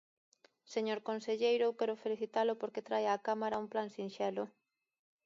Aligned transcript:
Señor 0.73 0.99
conselleiro, 1.09 1.63
eu 1.67 1.77
quero 1.79 2.01
felicitalo 2.03 2.51
porque 2.61 2.85
trae 2.87 3.05
á 3.13 3.15
Cámara 3.27 3.61
un 3.63 3.67
plan 3.73 3.89
sinxelo. 3.95 4.45